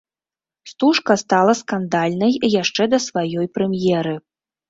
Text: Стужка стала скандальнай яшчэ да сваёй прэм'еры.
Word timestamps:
Стужка 0.71 1.15
стала 1.23 1.53
скандальнай 1.59 2.33
яшчэ 2.61 2.83
да 2.93 2.99
сваёй 3.09 3.47
прэм'еры. 3.59 4.15